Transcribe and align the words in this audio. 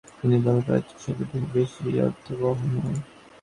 তিনি 0.19 0.37
বলেন, 0.39 0.61
'প্রাচ্য' 0.63 1.01
শব্দটা 1.03 1.25
খুব 1.31 1.43
বেশি 1.53 1.83
অর্থবহ 1.99 2.57
নয়। 2.75 2.99